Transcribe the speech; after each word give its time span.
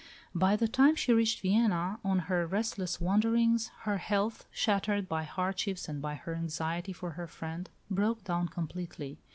By 0.33 0.55
the 0.55 0.67
time 0.67 0.95
she 0.95 1.13
reached 1.13 1.41
Vienna 1.41 1.99
on 2.03 2.17
her 2.25 2.47
restless 2.47 2.99
wanderings, 2.99 3.69
her 3.81 3.99
health, 3.99 4.47
shattered 4.49 5.07
by 5.07 5.25
hardships 5.25 5.87
and 5.87 6.01
by 6.01 6.15
her 6.15 6.33
anxiety 6.33 6.91
for 6.91 7.11
her 7.11 7.27
friend, 7.27 7.69
broke 7.87 8.23
down 8.23 8.47
completely. 8.47 9.19